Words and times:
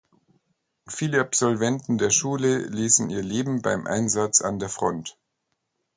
Viele 0.87 1.19
Absolventen 1.21 1.99
der 1.99 2.09
Schule 2.09 2.57
ließen 2.65 3.11
ihr 3.11 3.21
Leben 3.21 3.61
beim 3.61 3.85
Einsatz 3.85 4.41
an 4.41 4.57
der 4.57 4.67
Front. 4.67 5.15